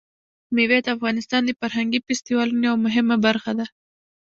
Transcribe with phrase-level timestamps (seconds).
[0.53, 3.65] مېوې د افغانستان د فرهنګي فستیوالونو یوه مهمه برخه ده.